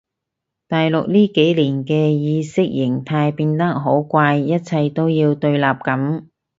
[0.67, 6.23] 大陸呢幾年嘅意識形態變得好怪一切都要對立噉